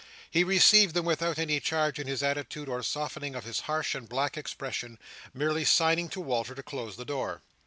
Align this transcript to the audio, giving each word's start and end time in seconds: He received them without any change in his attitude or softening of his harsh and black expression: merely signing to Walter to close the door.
He 0.31 0.43
received 0.43 0.95
them 0.95 1.05
without 1.05 1.37
any 1.37 1.59
change 1.59 1.99
in 1.99 2.07
his 2.07 2.23
attitude 2.23 2.67
or 2.67 2.81
softening 2.81 3.35
of 3.35 3.43
his 3.43 3.59
harsh 3.69 3.93
and 3.93 4.09
black 4.09 4.35
expression: 4.35 4.97
merely 5.31 5.63
signing 5.63 6.09
to 6.09 6.19
Walter 6.19 6.55
to 6.55 6.63
close 6.63 6.95
the 6.95 7.05
door. 7.05 7.43